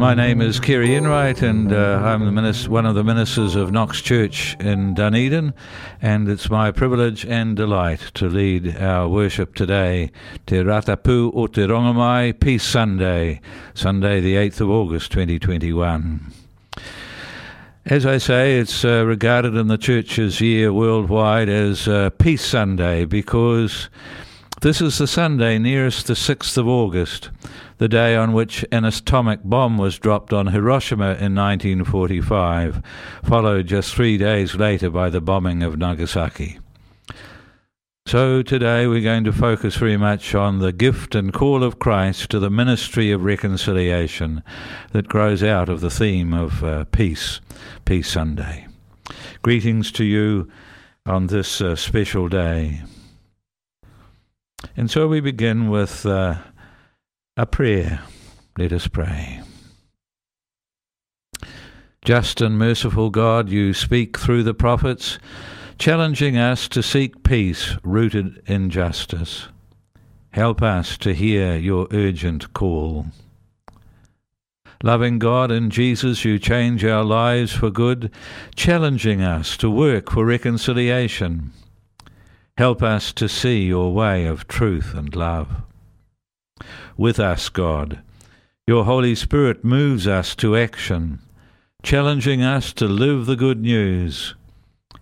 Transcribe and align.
My 0.00 0.14
name 0.14 0.40
is 0.40 0.58
Kerry 0.58 0.94
Enright, 0.94 1.42
and 1.42 1.74
uh, 1.74 2.00
I'm 2.02 2.24
the 2.24 2.32
minister, 2.32 2.70
one 2.70 2.86
of 2.86 2.94
the 2.94 3.04
ministers 3.04 3.54
of 3.54 3.70
Knox 3.70 4.00
Church 4.00 4.56
in 4.58 4.94
Dunedin, 4.94 5.52
and 6.00 6.26
it's 6.26 6.48
my 6.48 6.70
privilege 6.70 7.26
and 7.26 7.54
delight 7.54 8.00
to 8.14 8.26
lead 8.26 8.78
our 8.78 9.06
worship 9.06 9.54
today, 9.54 10.10
Te 10.46 10.56
Ratapu 10.56 11.30
o 11.34 11.46
Te 11.48 11.66
Rangimārie 11.66 12.40
Peace 12.40 12.62
Sunday, 12.62 13.42
Sunday 13.74 14.20
the 14.20 14.36
8th 14.36 14.62
of 14.62 14.70
August 14.70 15.12
2021. 15.12 16.32
As 17.84 18.06
I 18.06 18.16
say, 18.16 18.58
it's 18.58 18.82
uh, 18.86 19.04
regarded 19.04 19.54
in 19.54 19.66
the 19.66 19.76
church's 19.76 20.40
year 20.40 20.72
worldwide 20.72 21.50
as 21.50 21.86
uh, 21.86 22.08
Peace 22.08 22.46
Sunday 22.46 23.04
because 23.04 23.90
this 24.62 24.80
is 24.80 24.96
the 24.96 25.06
Sunday 25.06 25.58
nearest 25.58 26.06
the 26.06 26.14
6th 26.14 26.56
of 26.56 26.66
August, 26.66 27.28
the 27.80 27.88
day 27.88 28.14
on 28.14 28.34
which 28.34 28.62
an 28.70 28.84
atomic 28.84 29.40
bomb 29.42 29.78
was 29.78 29.98
dropped 29.98 30.34
on 30.34 30.48
Hiroshima 30.48 31.14
in 31.14 31.34
1945, 31.34 32.82
followed 33.24 33.66
just 33.68 33.94
three 33.94 34.18
days 34.18 34.54
later 34.54 34.90
by 34.90 35.08
the 35.08 35.22
bombing 35.22 35.62
of 35.62 35.78
Nagasaki. 35.78 36.58
So 38.04 38.42
today 38.42 38.86
we're 38.86 39.00
going 39.00 39.24
to 39.24 39.32
focus 39.32 39.76
very 39.76 39.96
much 39.96 40.34
on 40.34 40.58
the 40.58 40.74
gift 40.74 41.14
and 41.14 41.32
call 41.32 41.64
of 41.64 41.78
Christ 41.78 42.28
to 42.32 42.38
the 42.38 42.50
ministry 42.50 43.12
of 43.12 43.24
reconciliation 43.24 44.42
that 44.92 45.08
grows 45.08 45.42
out 45.42 45.70
of 45.70 45.80
the 45.80 45.90
theme 45.90 46.34
of 46.34 46.62
uh, 46.62 46.84
peace, 46.84 47.40
Peace 47.86 48.10
Sunday. 48.10 48.66
Greetings 49.40 49.90
to 49.92 50.04
you 50.04 50.50
on 51.06 51.28
this 51.28 51.62
uh, 51.62 51.76
special 51.76 52.28
day. 52.28 52.82
And 54.76 54.90
so 54.90 55.08
we 55.08 55.20
begin 55.20 55.70
with 55.70 56.04
uh, 56.04 56.34
a 57.40 57.46
prayer. 57.46 58.02
Let 58.58 58.70
us 58.70 58.86
pray. 58.86 59.40
Just 62.04 62.42
and 62.42 62.58
merciful 62.58 63.08
God, 63.08 63.48
you 63.48 63.72
speak 63.72 64.18
through 64.18 64.42
the 64.42 64.52
prophets, 64.52 65.18
challenging 65.78 66.36
us 66.36 66.68
to 66.68 66.82
seek 66.82 67.22
peace 67.22 67.78
rooted 67.82 68.42
in 68.46 68.68
justice. 68.68 69.48
Help 70.32 70.60
us 70.60 70.98
to 70.98 71.14
hear 71.14 71.56
your 71.56 71.88
urgent 71.92 72.52
call. 72.52 73.06
Loving 74.82 75.18
God 75.18 75.50
and 75.50 75.72
Jesus, 75.72 76.26
you 76.26 76.38
change 76.38 76.84
our 76.84 77.04
lives 77.04 77.54
for 77.54 77.70
good, 77.70 78.12
challenging 78.54 79.22
us 79.22 79.56
to 79.56 79.70
work 79.70 80.10
for 80.10 80.26
reconciliation. 80.26 81.52
Help 82.58 82.82
us 82.82 83.14
to 83.14 83.30
see 83.30 83.64
your 83.64 83.94
way 83.94 84.26
of 84.26 84.46
truth 84.46 84.92
and 84.94 85.16
love. 85.16 85.62
With 86.96 87.18
us, 87.18 87.48
God, 87.48 88.00
your 88.66 88.84
Holy 88.84 89.14
Spirit 89.14 89.64
moves 89.64 90.06
us 90.06 90.34
to 90.36 90.56
action, 90.56 91.20
challenging 91.82 92.42
us 92.42 92.72
to 92.74 92.86
live 92.86 93.26
the 93.26 93.36
good 93.36 93.60
news. 93.60 94.34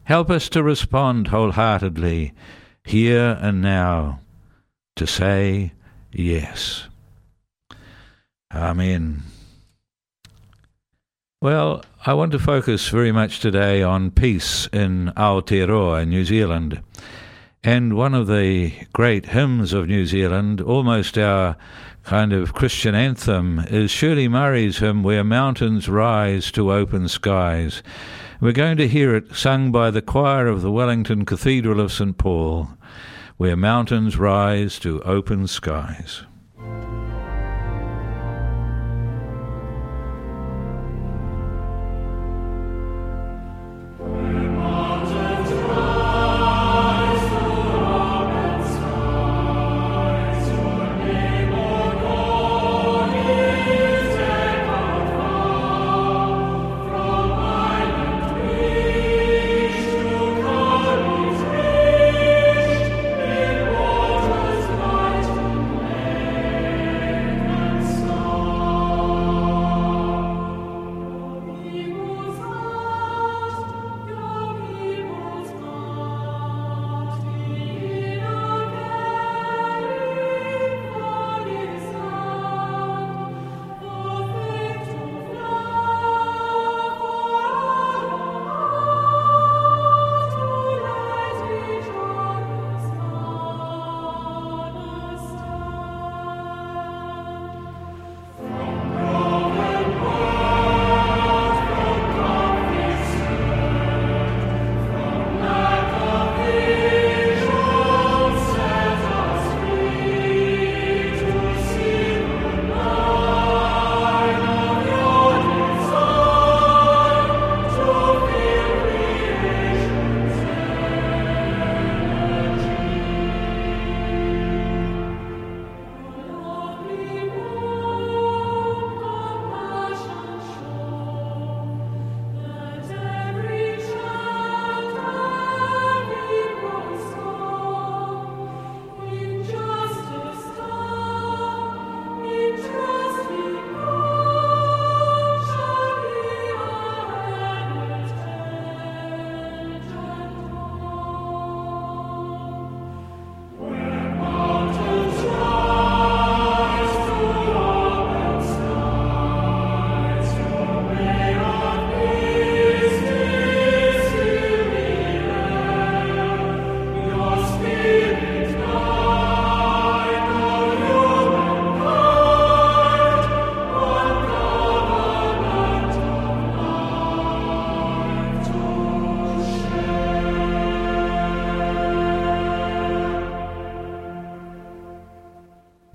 Help 0.04 0.30
us 0.30 0.48
to 0.50 0.62
respond 0.62 1.28
wholeheartedly, 1.28 2.32
here 2.84 3.38
and 3.40 3.60
now, 3.60 4.20
to 4.96 5.06
say 5.06 5.72
yes. 6.12 6.88
Amen. 8.54 9.22
Well, 11.40 11.84
I 12.04 12.14
want 12.14 12.32
to 12.32 12.38
focus 12.38 12.88
very 12.88 13.12
much 13.12 13.38
today 13.38 13.82
on 13.82 14.10
peace 14.10 14.66
in 14.72 15.12
Aotearoa, 15.16 16.08
New 16.08 16.24
Zealand. 16.24 16.82
And 17.70 17.98
one 17.98 18.14
of 18.14 18.28
the 18.28 18.72
great 18.94 19.26
hymns 19.26 19.74
of 19.74 19.88
New 19.88 20.06
Zealand, 20.06 20.58
almost 20.58 21.18
our 21.18 21.54
kind 22.02 22.32
of 22.32 22.54
Christian 22.54 22.94
anthem, 22.94 23.58
is 23.68 23.90
Shirley 23.90 24.26
Murray's 24.26 24.78
hymn, 24.78 25.02
Where 25.02 25.22
Mountains 25.22 25.86
Rise 25.86 26.50
to 26.52 26.72
Open 26.72 27.08
Skies. 27.08 27.82
We're 28.40 28.52
going 28.52 28.78
to 28.78 28.88
hear 28.88 29.14
it 29.14 29.36
sung 29.36 29.70
by 29.70 29.90
the 29.90 30.00
choir 30.00 30.46
of 30.46 30.62
the 30.62 30.72
Wellington 30.72 31.26
Cathedral 31.26 31.78
of 31.78 31.92
St. 31.92 32.16
Paul, 32.16 32.70
Where 33.36 33.54
Mountains 33.54 34.16
Rise 34.16 34.78
to 34.78 35.02
Open 35.02 35.46
Skies. 35.46 36.22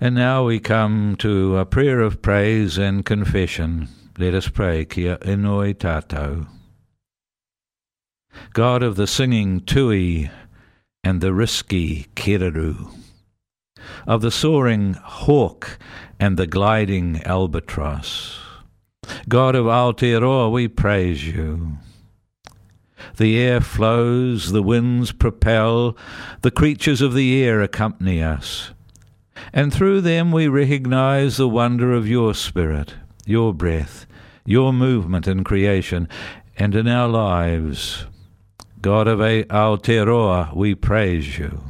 And 0.04 0.16
now 0.16 0.44
we 0.44 0.60
come 0.60 1.16
to 1.20 1.56
a 1.56 1.66
prayer 1.66 2.02
of 2.02 2.22
praise 2.22 2.78
and 2.78 3.06
confession. 3.06 3.88
Let 4.18 4.34
us 4.34 4.50
pray, 4.50 4.84
Kia 4.84 5.16
Inoi 5.20 5.76
Tātou. 5.76 6.46
God 8.52 8.84
of 8.84 8.98
the 8.98 9.08
singing 9.08 9.62
tui 9.62 10.30
and 11.06 11.22
the 11.22 11.34
risky 11.34 12.08
kiraru, 12.18 12.94
of 14.06 14.22
the 14.22 14.30
soaring 14.30 14.96
hawk 14.96 15.80
and 16.20 16.36
the 16.36 16.48
gliding 16.48 17.24
albatross. 17.24 18.42
God 19.30 19.56
of 19.56 19.68
Aotearoa, 19.68 20.52
we 20.52 20.68
praise 20.68 21.26
you. 21.26 21.78
The 23.16 23.40
air 23.40 23.62
flows, 23.62 24.52
the 24.52 24.64
winds 24.64 25.14
propel, 25.14 25.96
the 26.42 26.52
creatures 26.52 27.00
of 27.00 27.14
the 27.14 27.42
air 27.42 27.62
accompany 27.62 28.22
us. 28.22 28.74
And 29.52 29.74
through 29.74 30.02
them 30.02 30.32
we 30.32 30.48
recognize 30.48 31.38
the 31.38 31.48
wonder 31.48 31.94
of 31.94 32.08
your 32.08 32.34
spirit, 32.34 32.96
your 33.26 33.54
breath, 33.54 34.06
your 34.46 34.74
movement 34.74 35.28
in 35.28 35.44
creation 35.44 36.08
and 36.58 36.76
in 36.76 36.88
our 36.88 37.08
lives. 37.08 38.06
God 38.82 39.08
of 39.08 39.20
Aotearoa, 39.20 40.56
we 40.56 40.76
praise 40.76 41.38
you. 41.38 41.64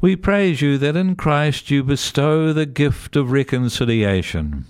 We 0.00 0.16
praise 0.16 0.60
you 0.60 0.78
that 0.78 0.96
in 0.96 1.16
Christ 1.16 1.70
you 1.70 1.82
bestow 1.82 2.52
the 2.52 2.66
gift 2.66 3.16
of 3.16 3.32
reconciliation, 3.32 4.66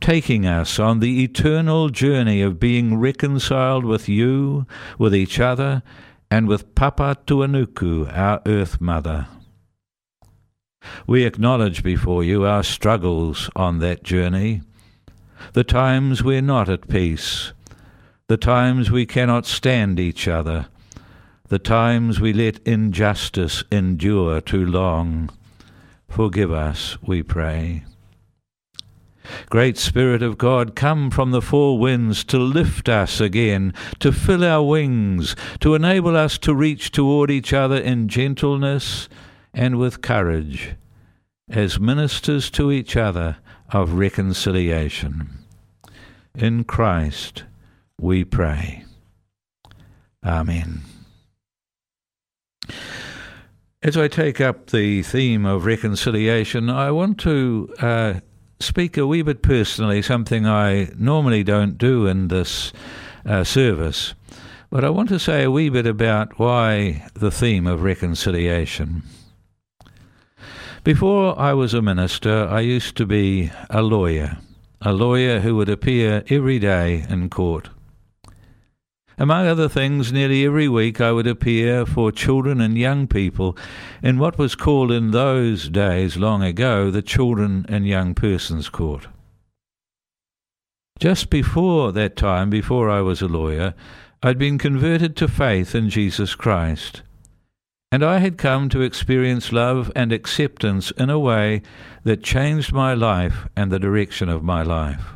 taking 0.00 0.46
us 0.46 0.78
on 0.78 1.00
the 1.00 1.22
eternal 1.22 1.88
journey 1.88 2.40
of 2.42 2.60
being 2.60 2.98
reconciled 2.98 3.84
with 3.84 4.08
you, 4.08 4.66
with 4.98 5.14
each 5.14 5.40
other, 5.40 5.82
and 6.30 6.48
with 6.48 6.74
Papatuanuku, 6.74 8.10
our 8.16 8.40
Earth 8.46 8.80
Mother. 8.80 9.28
We 11.06 11.24
acknowledge 11.24 11.82
before 11.82 12.24
you 12.24 12.44
our 12.44 12.62
struggles 12.62 13.50
on 13.56 13.78
that 13.78 14.02
journey, 14.02 14.62
the 15.52 15.64
times 15.64 16.22
we're 16.22 16.42
not 16.42 16.68
at 16.68 16.88
peace, 16.88 17.52
the 18.28 18.36
times 18.36 18.90
we 18.90 19.06
cannot 19.06 19.46
stand 19.46 20.00
each 20.00 20.26
other, 20.26 20.66
the 21.48 21.58
times 21.58 22.20
we 22.20 22.32
let 22.32 22.58
injustice 22.66 23.64
endure 23.70 24.40
too 24.40 24.64
long. 24.64 25.30
Forgive 26.08 26.50
us, 26.50 26.96
we 27.02 27.22
pray. 27.22 27.84
Great 29.48 29.78
Spirit 29.78 30.22
of 30.22 30.36
God, 30.36 30.76
come 30.76 31.10
from 31.10 31.30
the 31.30 31.42
four 31.42 31.78
winds 31.78 32.24
to 32.24 32.38
lift 32.38 32.88
us 32.88 33.20
again, 33.20 33.72
to 33.98 34.12
fill 34.12 34.44
our 34.44 34.62
wings, 34.62 35.34
to 35.60 35.74
enable 35.74 36.16
us 36.16 36.36
to 36.38 36.54
reach 36.54 36.90
toward 36.90 37.30
each 37.30 37.52
other 37.52 37.76
in 37.76 38.08
gentleness 38.08 39.08
and 39.54 39.78
with 39.78 40.02
courage, 40.02 40.74
as 41.48 41.78
ministers 41.78 42.50
to 42.50 42.70
each 42.70 42.96
other 42.96 43.36
of 43.70 43.94
reconciliation. 43.94 45.30
In 46.34 46.64
Christ 46.64 47.44
we 48.00 48.24
pray. 48.24 48.84
Amen. 50.24 50.80
As 53.82 53.96
I 53.96 54.08
take 54.08 54.40
up 54.40 54.70
the 54.70 55.02
theme 55.02 55.44
of 55.44 55.66
reconciliation, 55.66 56.70
I 56.70 56.90
want 56.90 57.18
to 57.20 57.72
uh, 57.80 58.14
speak 58.58 58.96
a 58.96 59.06
wee 59.06 59.22
bit 59.22 59.42
personally, 59.42 60.00
something 60.00 60.46
I 60.46 60.88
normally 60.96 61.44
don't 61.44 61.76
do 61.76 62.06
in 62.06 62.28
this 62.28 62.72
uh, 63.26 63.44
service. 63.44 64.14
But 64.70 64.84
I 64.84 64.90
want 64.90 65.10
to 65.10 65.18
say 65.18 65.44
a 65.44 65.50
wee 65.50 65.68
bit 65.68 65.86
about 65.86 66.38
why 66.38 67.06
the 67.12 67.30
theme 67.30 67.66
of 67.66 67.82
reconciliation. 67.82 69.02
Before 70.84 71.38
I 71.38 71.54
was 71.54 71.72
a 71.72 71.80
minister, 71.80 72.46
I 72.46 72.60
used 72.60 72.94
to 72.98 73.06
be 73.06 73.50
a 73.70 73.80
lawyer, 73.80 74.36
a 74.82 74.92
lawyer 74.92 75.40
who 75.40 75.56
would 75.56 75.70
appear 75.70 76.22
every 76.28 76.58
day 76.58 77.06
in 77.08 77.30
court. 77.30 77.70
Among 79.16 79.46
other 79.46 79.66
things, 79.66 80.12
nearly 80.12 80.44
every 80.44 80.68
week 80.68 81.00
I 81.00 81.10
would 81.10 81.26
appear 81.26 81.86
for 81.86 82.12
children 82.12 82.60
and 82.60 82.76
young 82.76 83.06
people 83.06 83.56
in 84.02 84.18
what 84.18 84.36
was 84.36 84.54
called 84.54 84.92
in 84.92 85.10
those 85.12 85.70
days, 85.70 86.18
long 86.18 86.42
ago, 86.42 86.90
the 86.90 87.00
Children 87.00 87.64
and 87.66 87.86
Young 87.86 88.14
Persons 88.14 88.68
Court. 88.68 89.06
Just 90.98 91.30
before 91.30 91.92
that 91.92 92.14
time, 92.14 92.50
before 92.50 92.90
I 92.90 93.00
was 93.00 93.22
a 93.22 93.26
lawyer, 93.26 93.72
I'd 94.22 94.38
been 94.38 94.58
converted 94.58 95.16
to 95.16 95.28
faith 95.28 95.74
in 95.74 95.88
Jesus 95.88 96.34
Christ. 96.34 97.00
And 97.94 98.02
I 98.02 98.18
had 98.18 98.38
come 98.38 98.68
to 98.70 98.80
experience 98.80 99.52
love 99.52 99.92
and 99.94 100.10
acceptance 100.10 100.90
in 100.90 101.10
a 101.10 101.18
way 101.20 101.62
that 102.02 102.24
changed 102.24 102.72
my 102.72 102.92
life 102.92 103.46
and 103.54 103.70
the 103.70 103.78
direction 103.78 104.28
of 104.28 104.42
my 104.42 104.64
life. 104.64 105.12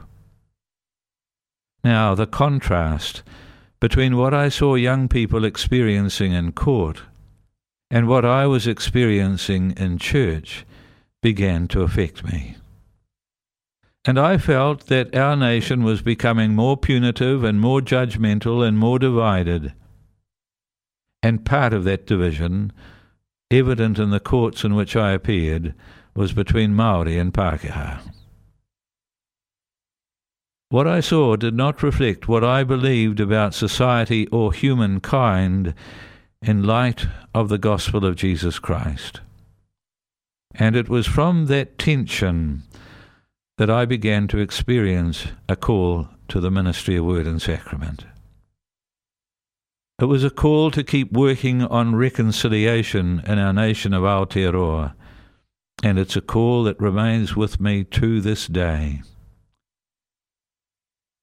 Now, 1.83 2.15
the 2.15 2.29
contrast 2.29 3.25
between 3.81 4.17
what 4.17 4.33
I 4.33 4.49
saw 4.49 4.77
young 4.77 5.09
people 5.09 5.45
experiencing 5.45 6.31
in 6.31 6.53
court 6.53 7.03
and 7.91 8.07
what 8.07 8.25
I 8.25 8.47
was 8.47 8.69
experiencing 8.69 9.73
in 9.77 9.99
church 9.99 10.65
began 11.21 11.67
to 11.75 11.83
affect 11.83 12.23
me. 12.23 12.59
And 14.05 14.21
I 14.21 14.39
felt 14.39 14.87
that 14.87 15.17
our 15.17 15.35
nation 15.35 15.83
was 15.83 16.01
becoming 16.01 16.55
more 16.55 16.77
punitive 16.77 17.43
and 17.43 17.61
more 17.61 17.81
judgmental 17.81 18.65
and 18.65 18.79
more 18.79 19.01
divided. 19.01 19.73
And 21.23 21.45
part 21.45 21.73
of 21.73 21.85
that 21.85 22.07
division, 22.07 22.73
evident 23.51 23.99
in 23.99 24.11
the 24.11 24.21
courts 24.21 24.65
in 24.65 24.75
which 24.75 24.95
I 24.97 25.13
appeared, 25.13 25.75
was 26.15 26.33
between 26.33 26.75
Maori 26.75 27.19
and 27.19 27.33
Pākehā. 27.33 28.01
What 30.71 30.87
I 30.87 31.01
saw 31.01 31.37
did 31.37 31.55
not 31.55 31.83
reflect 31.83 32.29
what 32.29 32.45
I 32.45 32.63
believed 32.63 33.21
about 33.21 33.55
society 33.55 34.27
or 34.29 34.53
humankind 34.53 35.75
in 36.43 36.63
light 36.63 37.07
of 37.35 37.49
the 37.49 37.59
gospel 37.59 38.05
of 38.05 38.17
Jesus 38.17 38.59
Christ. 38.59 39.21
And 40.55 40.77
it 40.77 40.89
was 40.89 41.07
from 41.07 41.47
that 41.47 41.79
tension 41.79 42.65
that 43.57 43.71
I 43.71 43.87
began 43.87 44.29
to 44.29 44.39
experience 44.39 45.29
a 45.49 45.57
call 45.57 46.09
to 46.29 46.39
the 46.39 46.51
ministry 46.51 46.97
of 46.97 47.05
word 47.07 47.27
and 47.27 47.41
sacrament. 47.41 48.05
It 50.01 50.05
was 50.05 50.23
a 50.23 50.31
call 50.31 50.71
to 50.71 50.85
keep 50.85 51.13
working 51.13 51.63
on 51.63 51.97
reconciliation 51.97 53.21
in 53.27 53.41
our 53.41 53.53
nation 53.53 53.93
of 53.93 54.05
Aotearoa, 54.05 54.95
and 55.83 55.99
it's 55.99 56.15
a 56.15 56.21
call 56.21 56.63
that 56.65 56.79
remains 56.79 57.35
with 57.35 57.61
me 57.61 57.83
to 57.83 58.21
this 58.21 58.47
day. 58.47 59.03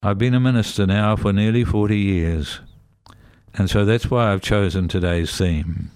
I've 0.04 0.18
been 0.18 0.34
a 0.34 0.42
minister 0.42 0.86
now 0.86 1.16
for 1.16 1.32
nearly 1.32 1.64
40 1.64 1.98
years, 1.98 2.60
and 3.54 3.70
so 3.70 3.86
that's 3.86 4.12
why 4.12 4.34
I've 4.34 4.42
chosen 4.42 4.90
today's 4.90 5.36
theme 5.38 5.92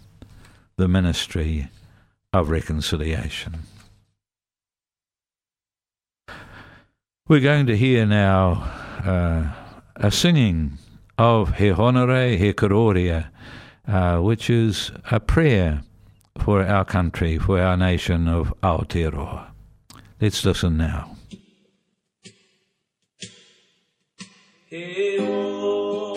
the 0.78 0.88
ministry 0.88 1.70
of 2.32 2.50
reconciliation. 2.50 3.64
We're 7.28 7.42
going 7.42 7.66
to 7.66 7.76
hear 7.76 8.06
now 8.06 8.72
uh, 9.04 9.52
a 9.98 10.10
singing 10.10 10.78
of 11.20 11.58
He 11.58 11.72
Honore, 11.72 12.38
He 12.38 12.54
uh, 13.88 14.20
which 14.22 14.50
is 14.50 14.92
a 15.12 15.20
prayer 15.20 15.82
for 16.38 16.66
our 16.66 16.86
country, 16.86 17.38
for 17.38 17.60
our 17.60 17.76
nation 17.76 18.28
of 18.30 18.54
Aotearoa. 18.64 19.48
Let's 20.22 20.46
listen 20.46 20.78
now. 20.78 21.18
want 24.72 26.09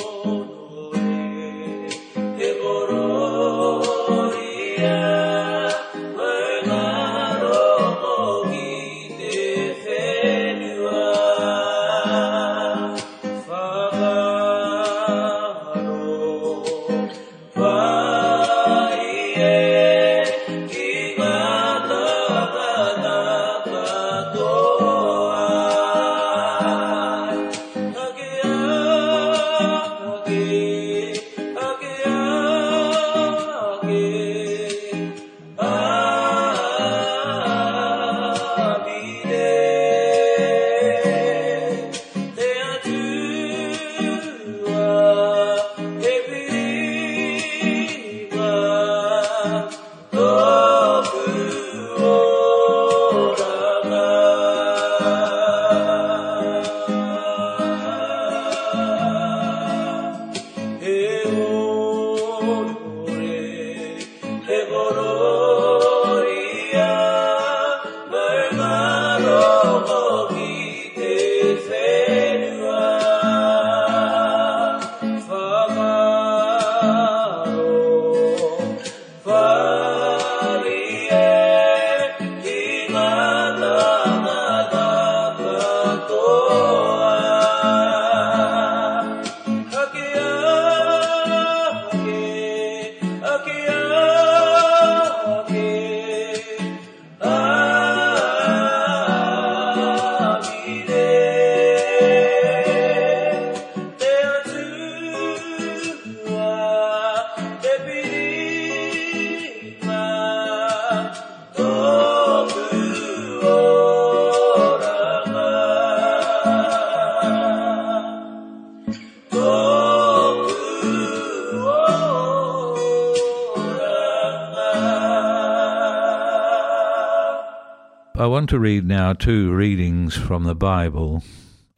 to 128.52 128.58
read 128.58 128.86
now 128.86 129.14
two 129.14 129.50
readings 129.50 130.14
from 130.14 130.44
the 130.44 130.54
Bible. 130.54 131.22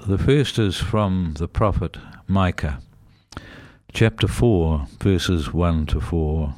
The 0.05 0.19
first 0.19 0.59
is 0.59 0.77
from 0.77 1.35
the 1.39 1.47
prophet 1.47 1.97
Micah, 2.27 2.81
chapter 3.93 4.27
4, 4.27 4.89
verses 5.01 5.55
1 5.55 5.87
to 5.87 6.01
4. 6.01 6.57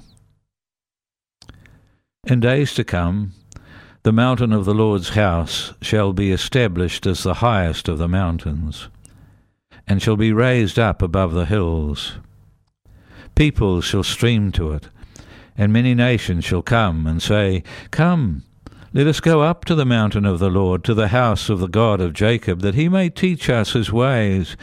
In 2.29 2.41
days 2.41 2.73
to 2.77 2.83
come, 2.83 3.33
the 4.05 4.13
mountain 4.13 4.55
of 4.55 4.65
the 4.65 4.73
Lord's 4.73 5.11
house 5.11 5.75
shall 5.83 6.15
be 6.15 6.33
established 6.33 7.05
as 7.05 7.23
the 7.23 7.35
highest 7.35 7.87
of 7.87 7.99
the 7.99 8.09
mountains, 8.09 8.89
and 9.87 10.01
shall 10.01 10.17
be 10.17 10.33
raised 10.33 10.79
up 10.79 11.03
above 11.03 11.35
the 11.35 11.45
hills. 11.45 12.15
Peoples 13.35 13.85
shall 13.85 14.03
stream 14.03 14.51
to 14.53 14.73
it, 14.73 14.89
and 15.59 15.75
many 15.75 15.95
nations 15.95 16.43
shall 16.43 16.63
come 16.63 17.07
and 17.07 17.21
say, 17.23 17.63
Come, 17.91 18.45
let 18.97 19.07
us 19.07 19.21
go 19.21 19.43
up 19.43 19.67
to 19.67 19.75
the 19.75 19.85
mountain 19.85 20.25
of 20.25 20.39
the 20.39 20.49
Lord, 20.49 20.83
to 20.85 20.95
the 20.95 21.09
house 21.09 21.51
of 21.51 21.61
the 21.61 21.69
God 21.69 22.01
of 22.01 22.15
Jacob, 22.15 22.63
that 22.63 22.75
he 22.75 22.89
may 22.89 23.11
teach 23.11 23.51
us 23.51 23.75
his 23.75 23.93
ways, 23.93 24.57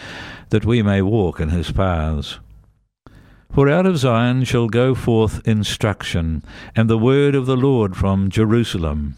that 0.49 0.65
we 0.65 0.81
may 0.81 1.03
walk 1.03 1.39
in 1.39 1.49
his 1.49 1.71
paths. 1.71 2.39
For 3.51 3.69
out 3.69 3.85
of 3.85 3.99
Zion 3.99 4.43
shall 4.43 4.69
go 4.69 4.95
forth 4.95 5.47
instruction, 5.47 6.43
and 6.75 6.89
the 6.89 6.97
word 6.97 7.35
of 7.35 7.45
the 7.45 7.55
Lord 7.55 7.95
from 7.95 8.31
Jerusalem. 8.31 9.17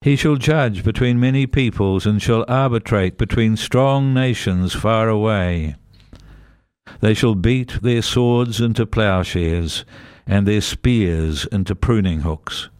He 0.00 0.16
shall 0.16 0.36
judge 0.36 0.82
between 0.82 1.20
many 1.20 1.46
peoples, 1.46 2.06
and 2.06 2.22
shall 2.22 2.46
arbitrate 2.48 3.18
between 3.18 3.58
strong 3.58 4.14
nations 4.14 4.72
far 4.72 5.10
away. 5.10 5.76
They 7.00 7.12
shall 7.12 7.34
beat 7.34 7.82
their 7.82 8.00
swords 8.00 8.62
into 8.62 8.86
plowshares, 8.86 9.84
and 10.26 10.48
their 10.48 10.62
spears 10.62 11.44
into 11.52 11.74
pruning 11.74 12.20
hooks. 12.20 12.70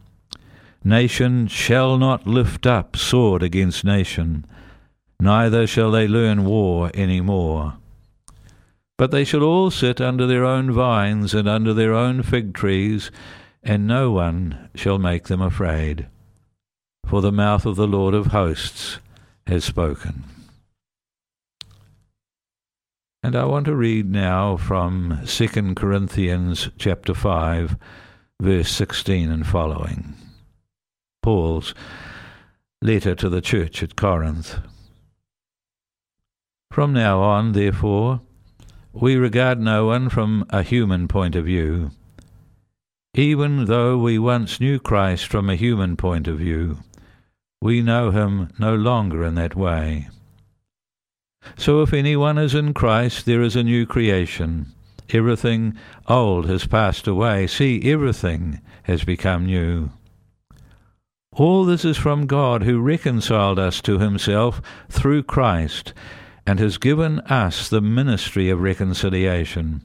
Nation 0.82 1.46
shall 1.46 1.98
not 1.98 2.26
lift 2.26 2.66
up 2.66 2.96
sword 2.96 3.42
against 3.42 3.84
nation, 3.84 4.46
neither 5.20 5.66
shall 5.66 5.90
they 5.90 6.08
learn 6.08 6.44
war 6.44 6.90
any 6.94 7.20
more. 7.20 7.74
But 8.96 9.10
they 9.10 9.24
shall 9.24 9.42
all 9.42 9.70
sit 9.70 10.00
under 10.00 10.26
their 10.26 10.44
own 10.44 10.70
vines 10.72 11.34
and 11.34 11.48
under 11.48 11.74
their 11.74 11.92
own 11.92 12.22
fig 12.22 12.54
trees, 12.54 13.10
and 13.62 13.86
no 13.86 14.10
one 14.10 14.70
shall 14.74 14.98
make 14.98 15.28
them 15.28 15.42
afraid. 15.42 16.06
For 17.06 17.20
the 17.20 17.32
mouth 17.32 17.66
of 17.66 17.76
the 17.76 17.86
Lord 17.86 18.14
of 18.14 18.26
hosts 18.26 18.98
has 19.46 19.64
spoken. 19.64 20.24
And 23.22 23.36
I 23.36 23.44
want 23.44 23.66
to 23.66 23.74
read 23.74 24.10
now 24.10 24.56
from 24.56 25.20
2 25.26 25.74
Corinthians 25.74 26.70
chapter 26.78 27.12
5 27.12 27.76
verse 28.40 28.70
16 28.70 29.30
and 29.30 29.46
following. 29.46 30.14
Paul's 31.22 31.74
letter 32.82 33.14
to 33.14 33.28
the 33.28 33.40
church 33.40 33.82
at 33.82 33.96
Corinth. 33.96 34.58
From 36.72 36.92
now 36.92 37.20
on, 37.20 37.52
therefore, 37.52 38.20
we 38.92 39.16
regard 39.16 39.60
no 39.60 39.86
one 39.86 40.08
from 40.08 40.46
a 40.50 40.62
human 40.62 41.08
point 41.08 41.36
of 41.36 41.44
view. 41.44 41.90
Even 43.14 43.66
though 43.66 43.98
we 43.98 44.18
once 44.18 44.60
knew 44.60 44.78
Christ 44.78 45.26
from 45.26 45.50
a 45.50 45.56
human 45.56 45.96
point 45.96 46.26
of 46.28 46.38
view, 46.38 46.78
we 47.60 47.82
know 47.82 48.10
him 48.10 48.48
no 48.58 48.74
longer 48.74 49.24
in 49.24 49.34
that 49.34 49.54
way. 49.54 50.08
So 51.56 51.82
if 51.82 51.92
anyone 51.92 52.38
is 52.38 52.54
in 52.54 52.72
Christ, 52.72 53.26
there 53.26 53.42
is 53.42 53.56
a 53.56 53.62
new 53.62 53.84
creation. 53.84 54.66
Everything 55.10 55.76
old 56.08 56.48
has 56.48 56.66
passed 56.66 57.06
away. 57.06 57.46
See, 57.46 57.90
everything 57.90 58.60
has 58.84 59.04
become 59.04 59.46
new. 59.46 59.90
All 61.40 61.64
this 61.64 61.86
is 61.86 61.96
from 61.96 62.26
God 62.26 62.64
who 62.64 62.82
reconciled 62.82 63.58
us 63.58 63.80
to 63.80 63.98
himself 63.98 64.60
through 64.90 65.22
Christ 65.22 65.94
and 66.46 66.60
has 66.60 66.76
given 66.76 67.20
us 67.20 67.66
the 67.66 67.80
ministry 67.80 68.50
of 68.50 68.60
reconciliation. 68.60 69.80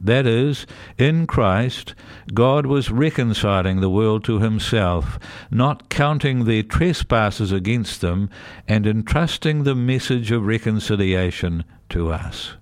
That 0.00 0.28
is, 0.28 0.64
in 0.98 1.26
Christ, 1.26 1.96
God 2.32 2.66
was 2.66 2.92
reconciling 2.92 3.80
the 3.80 3.90
world 3.90 4.22
to 4.26 4.38
himself, 4.38 5.18
not 5.50 5.88
counting 5.88 6.44
their 6.44 6.62
trespasses 6.62 7.50
against 7.50 8.00
them, 8.00 8.30
and 8.68 8.86
entrusting 8.86 9.64
the 9.64 9.74
message 9.74 10.30
of 10.30 10.46
reconciliation 10.46 11.64
to 11.88 12.12
us. 12.12 12.52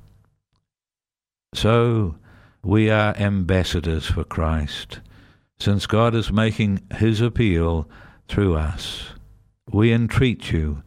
So, 1.53 2.15
we 2.65 2.89
are 2.89 3.15
ambassadors 3.19 4.07
for 4.07 4.25
Christ, 4.25 5.01
since 5.59 5.85
God 5.85 6.15
is 6.15 6.33
making 6.33 6.81
his 6.97 7.21
appeal 7.21 7.87
through 8.31 8.55
us. 8.55 9.11
We 9.73 9.93
entreat 9.93 10.53
you, 10.53 10.85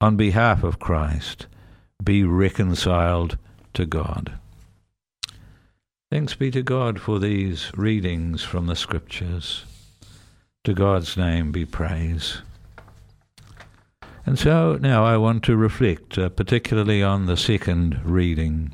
on 0.00 0.16
behalf 0.16 0.62
of 0.62 0.78
Christ, 0.78 1.48
be 2.02 2.22
reconciled 2.22 3.36
to 3.74 3.84
God. 3.84 4.38
Thanks 6.10 6.34
be 6.34 6.52
to 6.52 6.62
God 6.62 7.00
for 7.00 7.18
these 7.18 7.72
readings 7.74 8.44
from 8.44 8.66
the 8.66 8.76
Scriptures. 8.76 9.64
To 10.62 10.72
God's 10.72 11.16
name 11.16 11.50
be 11.50 11.64
praise. 11.64 12.42
And 14.24 14.38
so 14.38 14.78
now 14.80 15.04
I 15.04 15.16
want 15.16 15.42
to 15.44 15.56
reflect 15.56 16.16
uh, 16.16 16.28
particularly 16.28 17.02
on 17.02 17.26
the 17.26 17.36
second 17.36 18.00
reading. 18.04 18.72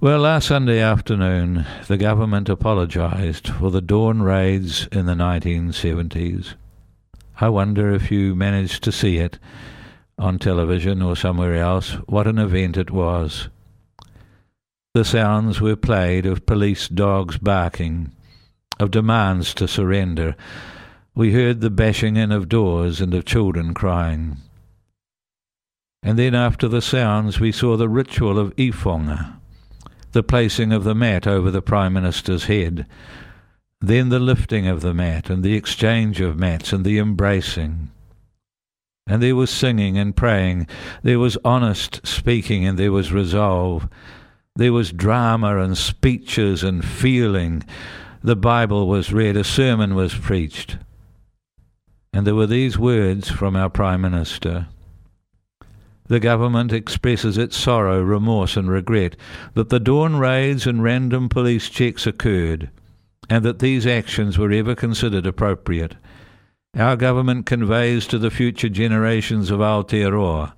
Well, 0.00 0.20
last 0.20 0.46
Sunday 0.46 0.78
afternoon, 0.78 1.66
the 1.88 1.96
government 1.96 2.48
apologised 2.48 3.48
for 3.48 3.72
the 3.72 3.80
dawn 3.80 4.22
raids 4.22 4.86
in 4.92 5.06
the 5.06 5.14
1970s. 5.14 6.54
I 7.40 7.48
wonder 7.48 7.92
if 7.92 8.08
you 8.08 8.36
managed 8.36 8.84
to 8.84 8.92
see 8.92 9.16
it 9.16 9.40
on 10.16 10.38
television 10.38 11.02
or 11.02 11.16
somewhere 11.16 11.56
else, 11.56 11.94
what 12.06 12.28
an 12.28 12.38
event 12.38 12.76
it 12.76 12.92
was. 12.92 13.48
The 14.94 15.04
sounds 15.04 15.60
were 15.60 15.74
played 15.74 16.26
of 16.26 16.46
police 16.46 16.86
dogs 16.86 17.36
barking, 17.36 18.12
of 18.78 18.92
demands 18.92 19.52
to 19.54 19.66
surrender. 19.66 20.36
We 21.16 21.32
heard 21.32 21.60
the 21.60 21.70
bashing 21.70 22.14
in 22.14 22.30
of 22.30 22.48
doors 22.48 23.00
and 23.00 23.12
of 23.14 23.24
children 23.24 23.74
crying. 23.74 24.36
And 26.04 26.16
then 26.16 26.36
after 26.36 26.68
the 26.68 26.82
sounds, 26.82 27.40
we 27.40 27.50
saw 27.50 27.76
the 27.76 27.88
ritual 27.88 28.38
of 28.38 28.54
ifoga 28.54 29.38
the 30.12 30.22
placing 30.22 30.72
of 30.72 30.84
the 30.84 30.94
mat 30.94 31.26
over 31.26 31.50
the 31.50 31.62
Prime 31.62 31.92
Minister's 31.92 32.44
head, 32.44 32.86
then 33.80 34.08
the 34.08 34.18
lifting 34.18 34.66
of 34.66 34.80
the 34.80 34.94
mat 34.94 35.30
and 35.30 35.42
the 35.42 35.54
exchange 35.54 36.20
of 36.20 36.38
mats 36.38 36.72
and 36.72 36.84
the 36.84 36.98
embracing. 36.98 37.90
And 39.06 39.22
there 39.22 39.36
was 39.36 39.50
singing 39.50 39.96
and 39.96 40.14
praying, 40.14 40.66
there 41.02 41.18
was 41.18 41.38
honest 41.44 42.06
speaking 42.06 42.66
and 42.66 42.78
there 42.78 42.92
was 42.92 43.12
resolve, 43.12 43.88
there 44.56 44.72
was 44.72 44.92
drama 44.92 45.58
and 45.58 45.78
speeches 45.78 46.62
and 46.62 46.84
feeling. 46.84 47.62
The 48.22 48.36
Bible 48.36 48.88
was 48.88 49.12
read, 49.12 49.36
a 49.36 49.44
sermon 49.44 49.94
was 49.94 50.14
preached. 50.14 50.78
And 52.12 52.26
there 52.26 52.34
were 52.34 52.46
these 52.46 52.78
words 52.78 53.30
from 53.30 53.54
our 53.54 53.70
Prime 53.70 54.00
Minister 54.00 54.66
the 56.08 56.20
government 56.20 56.72
expresses 56.72 57.38
its 57.38 57.56
sorrow, 57.56 58.02
remorse, 58.02 58.56
and 58.56 58.70
regret 58.70 59.14
that 59.54 59.68
the 59.68 59.80
dawn 59.80 60.16
raids 60.16 60.66
and 60.66 60.82
random 60.82 61.28
police 61.28 61.68
checks 61.68 62.06
occurred, 62.06 62.70
and 63.30 63.44
that 63.44 63.58
these 63.58 63.86
actions 63.86 64.38
were 64.38 64.50
ever 64.50 64.74
considered 64.74 65.26
appropriate. 65.26 65.94
Our 66.76 66.96
government 66.96 67.46
conveys 67.46 68.06
to 68.08 68.18
the 68.18 68.30
future 68.30 68.68
generations 68.68 69.50
of 69.50 69.60
Aotearoa 69.60 70.52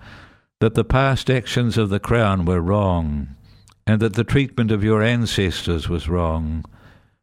that 0.61 0.75
the 0.75 0.85
past 0.85 1.31
actions 1.31 1.79
of 1.79 1.89
the 1.89 2.01
Crown 2.01 2.45
were 2.45 2.61
wrong, 2.61 3.35
and 3.87 4.01
that 4.01 4.15
the 4.15 4.25
treatment 4.25 4.71
of 4.71 4.85
your 4.85 5.03
ancestors 5.03 5.89
was 5.89 6.09
wrong. 6.09 6.65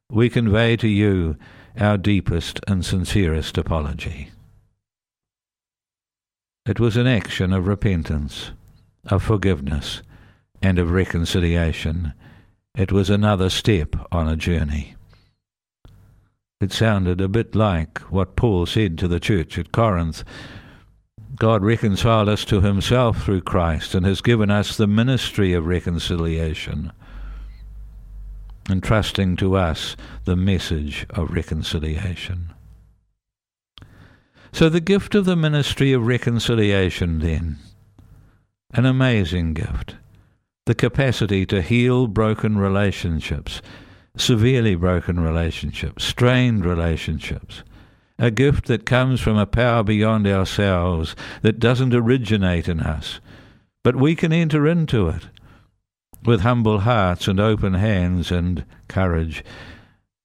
We 0.10 0.30
convey 0.30 0.76
to 0.78 0.88
you 0.88 1.38
our 1.80 1.98
deepest 1.98 2.60
and 2.68 2.84
sincerest 2.84 3.58
apology. 3.58 4.32
It 6.68 6.82
was 6.82 6.98
an 6.98 7.08
action 7.08 7.54
of 7.54 7.66
repentance, 7.66 8.52
of 9.06 9.24
forgiveness, 9.24 10.02
and 10.62 10.78
of 10.78 10.92
reconciliation, 10.92 12.12
It 12.76 12.92
was 12.92 13.10
another 13.10 13.50
step 13.50 13.96
on 14.12 14.28
a 14.28 14.36
journey. 14.36 14.96
It 16.60 16.74
sounded 16.74 17.22
a 17.22 17.30
bit 17.30 17.56
like 17.56 18.00
what 18.12 18.36
Paul 18.36 18.66
said 18.66 18.98
to 18.98 19.08
the 19.08 19.22
church 19.22 19.58
at 19.58 19.72
Corinth. 19.72 20.26
God 21.38 21.64
reconciled 21.64 22.28
us 22.28 22.44
to 22.46 22.60
himself 22.60 23.24
through 23.24 23.42
Christ 23.42 23.96
and 23.96 24.06
has 24.06 24.20
given 24.20 24.52
us 24.52 24.76
the 24.76 24.88
ministry 24.88 25.54
of 25.54 25.66
reconciliation, 25.66 26.92
entrusting 28.70 29.38
to 29.38 29.56
us 29.56 29.96
the 30.26 30.36
message 30.36 31.06
of 31.12 31.32
reconciliation. 31.32 32.54
So, 34.52 34.70
the 34.70 34.80
gift 34.80 35.16
of 35.16 35.26
the 35.26 35.36
ministry 35.36 35.94
of 35.94 36.08
reconciliation, 36.08 37.20
then, 37.20 37.58
an 38.74 38.86
amazing 38.86 39.54
gift. 39.54 39.96
The 40.66 40.76
capacity 40.76 41.46
to 41.46 41.62
heal 41.62 42.08
broken 42.08 42.58
relationships, 42.58 43.62
severely 44.18 44.76
broken 44.76 45.20
relationships, 45.20 46.04
strained 46.04 46.66
relationships. 46.66 47.64
A 48.20 48.32
gift 48.32 48.66
that 48.66 48.86
comes 48.86 49.22
from 49.22 49.38
a 49.38 49.46
power 49.46 49.84
beyond 49.84 50.28
ourselves, 50.28 51.16
that 51.44 51.60
doesn't 51.60 51.94
originate 51.94 52.68
in 52.68 52.80
us, 52.80 53.20
but 53.84 53.96
we 53.96 54.16
can 54.16 54.34
enter 54.34 54.68
into 54.68 55.08
it 55.08 55.28
with 56.26 56.42
humble 56.42 56.80
hearts 56.80 57.28
and 57.28 57.40
open 57.40 57.76
hands 57.76 58.32
and 58.32 58.66
courage. 58.88 59.44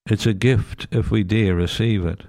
It's 0.06 0.26
a 0.26 0.34
gift 0.34 0.88
if 0.90 1.10
we 1.10 1.22
dare 1.22 1.54
receive 1.54 2.04
it. 2.04 2.24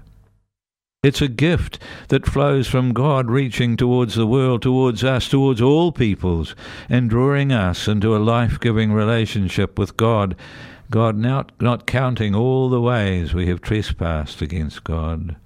It's 1.04 1.20
a 1.20 1.28
gift 1.28 1.78
that 2.08 2.24
flows 2.24 2.66
from 2.66 2.94
God 2.94 3.30
reaching 3.30 3.76
towards 3.76 4.14
the 4.14 4.26
world, 4.26 4.62
towards 4.62 5.04
us, 5.04 5.28
towards 5.28 5.60
all 5.60 5.92
peoples, 5.92 6.56
and 6.88 7.10
drawing 7.10 7.52
us 7.52 7.86
into 7.86 8.16
a 8.16 8.24
life 8.24 8.58
giving 8.58 8.90
relationship 8.90 9.78
with 9.78 9.98
God. 9.98 10.34
God 10.90 11.18
not, 11.18 11.52
not 11.60 11.86
counting 11.86 12.34
all 12.34 12.70
the 12.70 12.80
ways 12.80 13.34
we 13.34 13.48
have 13.48 13.60
trespassed 13.60 14.40
against 14.40 14.82
God. 14.82 15.36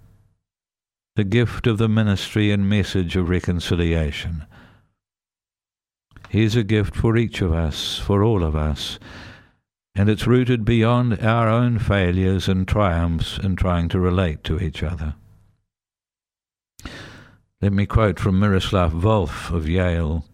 The 1.16 1.24
gift 1.24 1.66
of 1.66 1.78
the 1.78 1.88
ministry 1.88 2.52
and 2.52 2.70
message 2.70 3.16
of 3.16 3.28
reconciliation. 3.28 4.46
Here's 6.28 6.54
a 6.54 6.62
gift 6.62 6.94
for 6.94 7.16
each 7.16 7.40
of 7.40 7.52
us, 7.52 7.98
for 7.98 8.22
all 8.22 8.44
of 8.44 8.54
us, 8.54 9.00
and 9.96 10.08
it's 10.08 10.28
rooted 10.28 10.64
beyond 10.64 11.20
our 11.20 11.48
own 11.48 11.80
failures 11.80 12.46
and 12.46 12.68
triumphs 12.68 13.38
in 13.38 13.56
trying 13.56 13.88
to 13.88 13.98
relate 13.98 14.44
to 14.44 14.60
each 14.60 14.84
other. 14.84 15.16
Let 17.60 17.72
me 17.72 17.86
quote 17.86 18.20
from 18.20 18.38
Miroslav 18.38 18.92
Volf 18.92 19.52
of 19.52 19.68
Yale. 19.68 20.24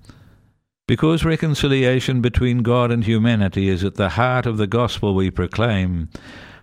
Because 0.86 1.24
reconciliation 1.24 2.20
between 2.20 2.62
God 2.62 2.90
and 2.90 3.02
humanity 3.02 3.70
is 3.70 3.82
at 3.82 3.94
the 3.94 4.10
heart 4.10 4.44
of 4.44 4.58
the 4.58 4.66
gospel 4.66 5.14
we 5.14 5.30
proclaim, 5.30 6.10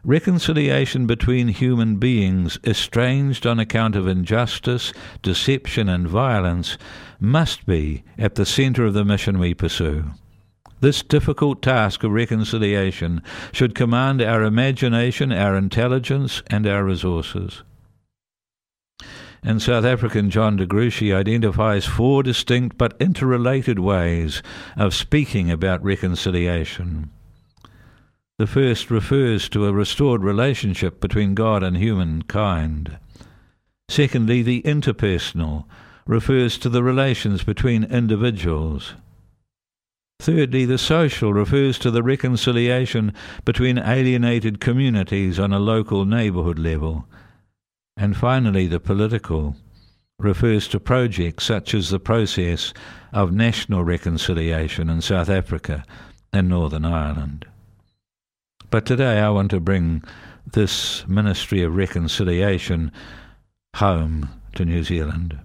reconciliation 0.03 1.07
between 1.07 1.47
human 1.47 1.95
beings, 1.95 2.59
estranged 2.63 3.47
on 3.47 3.59
account 3.59 3.95
of 3.95 4.07
injustice, 4.07 4.93
deception, 5.23 5.89
and 5.89 6.07
violence, 6.07 6.77
must 7.19 7.65
be 7.65 8.03
at 8.19 8.35
the 8.35 8.45
centre 8.45 8.85
of 8.85 8.93
the 8.93 9.03
mission 9.03 9.39
we 9.39 9.55
pursue. 9.55 10.11
This 10.79 11.01
difficult 11.01 11.63
task 11.63 12.03
of 12.03 12.11
reconciliation 12.11 13.23
should 13.51 13.73
command 13.73 14.21
our 14.21 14.43
imagination, 14.43 15.31
our 15.31 15.57
intelligence, 15.57 16.43
and 16.51 16.67
our 16.67 16.83
resources 16.83 17.63
and 19.43 19.61
South 19.61 19.85
African 19.85 20.29
John 20.29 20.55
de 20.55 20.67
Gruchy 20.67 21.13
identifies 21.13 21.85
four 21.85 22.21
distinct 22.21 22.77
but 22.77 22.95
interrelated 22.99 23.79
ways 23.79 24.43
of 24.77 24.93
speaking 24.93 25.49
about 25.49 25.83
reconciliation. 25.83 27.09
The 28.37 28.47
first 28.47 28.89
refers 28.89 29.49
to 29.49 29.65
a 29.65 29.73
restored 29.73 30.23
relationship 30.23 30.99
between 30.99 31.35
God 31.35 31.63
and 31.63 31.77
humankind. 31.77 32.97
Secondly, 33.89 34.41
the 34.41 34.61
interpersonal 34.63 35.65
refers 36.05 36.57
to 36.59 36.69
the 36.69 36.83
relations 36.83 37.43
between 37.43 37.83
individuals. 37.83 38.95
Thirdly, 40.19 40.65
the 40.65 40.77
social 40.77 41.33
refers 41.33 41.79
to 41.79 41.89
the 41.89 42.03
reconciliation 42.03 43.13
between 43.43 43.79
alienated 43.79 44.59
communities 44.59 45.39
on 45.39 45.51
a 45.51 45.59
local 45.59 46.05
neighbourhood 46.05 46.59
level. 46.59 47.07
And 47.97 48.15
finally, 48.15 48.67
the 48.67 48.79
political 48.79 49.55
refers 50.19 50.67
to 50.69 50.79
projects 50.79 51.45
such 51.45 51.73
as 51.73 51.89
the 51.89 51.99
process 51.99 52.73
of 53.11 53.31
national 53.31 53.83
reconciliation 53.83 54.89
in 54.89 55.01
South 55.01 55.29
Africa 55.29 55.83
and 56.31 56.47
Northern 56.47 56.85
Ireland. 56.85 57.45
But 58.69 58.85
today 58.85 59.19
I 59.19 59.29
want 59.29 59.51
to 59.51 59.59
bring 59.59 60.03
this 60.53 61.05
ministry 61.07 61.63
of 61.63 61.75
reconciliation 61.75 62.91
home 63.75 64.29
to 64.55 64.65
New 64.65 64.83
Zealand. 64.83 65.39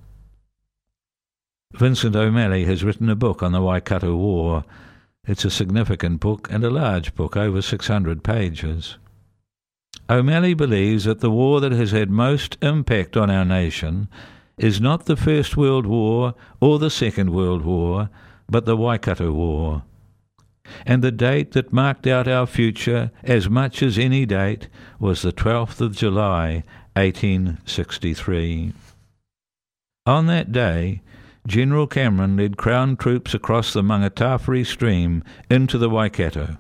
Vincent 1.73 2.17
O'Malley 2.17 2.65
has 2.65 2.85
written 2.85 3.11
a 3.11 3.17
book 3.17 3.43
on 3.43 3.53
the 3.53 3.61
Waikato 3.61 4.15
War. 4.15 4.65
It's 5.27 5.45
a 5.45 5.51
significant 5.51 6.21
book 6.21 6.49
and 6.51 6.65
a 6.65 6.71
large 6.71 7.15
book, 7.15 7.37
over 7.37 7.61
600 7.61 8.23
pages. 8.23 8.97
O'Malley 10.09 10.55
believes 10.55 11.05
that 11.05 11.19
the 11.21 11.31
war 11.31 11.61
that 11.61 11.73
has 11.73 11.90
had 11.90 12.11
most 12.11 12.57
impact 12.62 13.16
on 13.16 13.29
our 13.29 13.45
nation 13.45 14.09
is 14.57 14.81
not 14.81 15.07
the 15.07 15.16
First 15.16 15.57
World 15.57 15.85
War 15.85 16.35
or 16.61 16.79
the 16.79 16.90
Second 16.90 17.31
World 17.31 17.64
War, 17.64 18.09
but 18.49 18.66
the 18.66 18.77
Waikato 18.77 19.33
War. 19.33 19.83
And 20.85 21.03
the 21.03 21.11
date 21.11 21.53
that 21.53 21.73
marked 21.73 22.07
out 22.07 22.29
our 22.29 22.47
future 22.47 23.11
as 23.25 23.51
much 23.51 23.83
as 23.83 23.99
any 23.99 24.27
date 24.27 24.69
was 25.01 25.23
the 25.23 25.33
12th 25.33 25.81
of 25.81 25.97
July, 25.97 26.62
1863. 26.95 28.73
On 30.07 30.27
that 30.27 30.53
day, 30.53 31.03
General 31.47 31.87
Cameron 31.88 32.37
led 32.37 32.57
Crown 32.57 32.97
troops 32.97 33.35
across 33.35 33.73
the 33.73 33.83
Mangatawhiri 33.83 34.64
stream 34.64 35.25
into 35.51 35.79
the 35.79 35.90
Waikato 35.90 36.59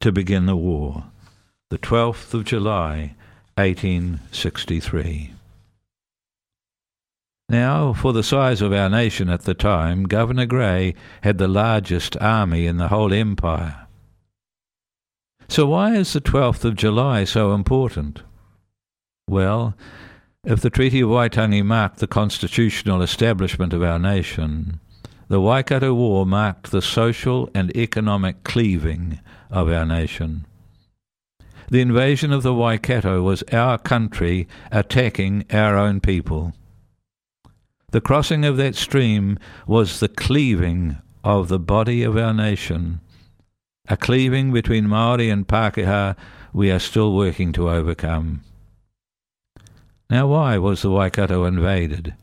to 0.00 0.12
begin 0.12 0.46
the 0.46 0.56
war 0.56 1.09
the 1.70 1.78
12th 1.78 2.34
of 2.34 2.44
July, 2.44 3.14
1863. 3.54 5.34
Now, 7.48 7.92
for 7.92 8.12
the 8.12 8.24
size 8.24 8.60
of 8.60 8.72
our 8.72 8.88
nation 8.88 9.28
at 9.28 9.42
the 9.42 9.54
time, 9.54 10.02
Governor 10.02 10.46
Grey 10.46 10.96
had 11.22 11.38
the 11.38 11.46
largest 11.46 12.16
army 12.20 12.66
in 12.66 12.78
the 12.78 12.88
whole 12.88 13.12
empire. 13.12 13.86
So, 15.46 15.66
why 15.66 15.94
is 15.94 16.12
the 16.12 16.20
12th 16.20 16.64
of 16.64 16.74
July 16.74 17.22
so 17.22 17.54
important? 17.54 18.22
Well, 19.28 19.76
if 20.42 20.60
the 20.60 20.70
Treaty 20.70 21.02
of 21.02 21.10
Waitangi 21.10 21.64
marked 21.64 21.98
the 21.98 22.08
constitutional 22.08 23.00
establishment 23.00 23.72
of 23.72 23.82
our 23.84 24.00
nation, 24.00 24.80
the 25.28 25.40
Waikato 25.40 25.94
War 25.94 26.26
marked 26.26 26.72
the 26.72 26.82
social 26.82 27.48
and 27.54 27.76
economic 27.76 28.42
cleaving 28.42 29.20
of 29.52 29.68
our 29.68 29.86
nation. 29.86 30.46
The 31.70 31.80
invasion 31.80 32.32
of 32.32 32.42
the 32.42 32.52
Waikato 32.52 33.22
was 33.22 33.44
our 33.52 33.78
country 33.78 34.48
attacking 34.72 35.44
our 35.52 35.78
own 35.78 36.00
people. 36.00 36.52
The 37.92 38.00
crossing 38.00 38.44
of 38.44 38.56
that 38.56 38.74
stream 38.74 39.38
was 39.68 40.00
the 40.00 40.08
cleaving 40.08 40.96
of 41.22 41.46
the 41.46 41.60
body 41.60 42.02
of 42.02 42.16
our 42.16 42.34
nation, 42.34 43.00
a 43.88 43.96
cleaving 43.96 44.52
between 44.52 44.88
Maori 44.88 45.30
and 45.30 45.46
Pākehā 45.46 46.16
we 46.52 46.72
are 46.72 46.80
still 46.80 47.14
working 47.14 47.52
to 47.52 47.70
overcome. 47.70 48.42
Now, 50.08 50.26
why 50.26 50.58
was 50.58 50.82
the 50.82 50.90
Waikato 50.90 51.44
invaded? 51.44 52.14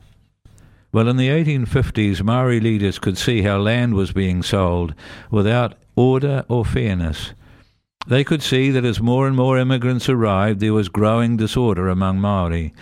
Well, 0.91 1.07
in 1.07 1.15
the 1.15 1.29
1850s, 1.29 2.21
Maori 2.21 2.59
leaders 2.59 2.99
could 2.99 3.17
see 3.17 3.43
how 3.43 3.59
land 3.59 3.93
was 3.93 4.11
being 4.11 4.43
sold 4.43 4.93
without 5.31 5.75
order 5.95 6.43
or 6.49 6.65
fairness 6.65 7.31
they 8.07 8.23
could 8.23 8.41
see 8.41 8.71
that 8.71 8.85
as 8.85 9.01
more 9.01 9.27
and 9.27 9.35
more 9.35 9.57
immigrants 9.57 10.07
arrived, 10.07 10.59
there 10.59 10.73
was 10.73 10.89
growing 10.89 11.37
disorder 11.37 11.89
among 11.89 12.19
Maori. 12.19 12.73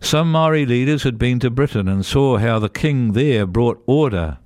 Some 0.00 0.30
Maori 0.30 0.66
leaders 0.66 1.04
had 1.04 1.16
been 1.16 1.38
to 1.40 1.50
Britain 1.50 1.88
and 1.88 2.04
saw 2.04 2.38
how 2.38 2.58
the 2.58 2.68
king 2.68 3.12
there 3.12 3.46
brought 3.46 3.82
order. 3.86 4.38